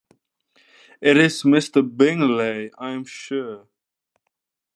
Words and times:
It 0.99 1.15
is 1.15 1.43
Mr. 1.43 1.83
Bingley, 1.95 2.71
I 2.75 2.89
am 2.89 3.05
sure! 3.05 3.67